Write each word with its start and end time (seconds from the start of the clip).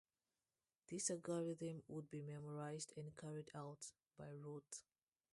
This 0.89 1.11
algorithm 1.11 1.83
would 1.87 2.09
be 2.09 2.21
memorized 2.23 2.91
and 2.97 3.15
carried 3.15 3.51
out 3.53 3.91
by 4.17 4.31
rote. 4.31 4.81